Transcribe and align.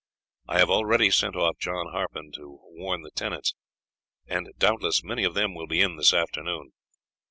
I 0.47 0.57
have 0.57 0.71
already 0.71 1.11
sent 1.11 1.35
off 1.35 1.59
John 1.59 1.91
Harpen 1.91 2.31
to 2.31 2.57
warn 2.71 3.03
the 3.03 3.11
tenants, 3.11 3.53
and 4.25 4.49
doubtless 4.57 5.03
many 5.03 5.23
of 5.23 5.35
them 5.35 5.53
will 5.53 5.67
be 5.67 5.81
in 5.83 5.95
this 5.95 6.11
afternoon. 6.11 6.71